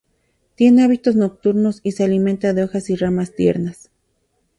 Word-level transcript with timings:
Tiene 0.55 0.83
hábitos 0.83 1.15
nocturnos 1.15 1.79
y 1.83 1.91
se 1.91 2.03
alimenta 2.03 2.53
de 2.53 2.63
hojas 2.63 2.89
y 2.89 2.95
ramas 2.95 3.35
tiernas. 3.35 3.91